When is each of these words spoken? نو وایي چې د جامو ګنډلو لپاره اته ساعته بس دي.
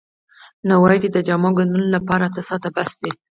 نو 0.67 0.73
وایي 0.83 0.97
چې 1.03 1.09
د 1.11 1.17
جامو 1.27 1.49
ګنډلو 1.57 1.87
لپاره 1.95 2.23
اته 2.29 2.41
ساعته 2.49 2.69
بس 2.75 2.91
دي. 3.01 3.11